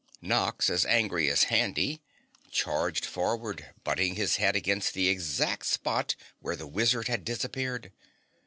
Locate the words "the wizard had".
6.55-7.23